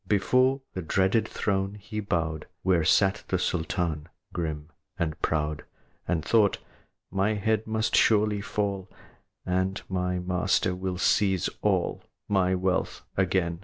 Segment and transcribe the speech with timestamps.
[0.07, 5.63] Before the dreaded throne he bowed Where sat the Sultan, grim and proud,
[6.07, 6.57] And thought,
[7.11, 8.89] "My head must surely fall,
[9.45, 13.59] And then my master will seize all My wealth again."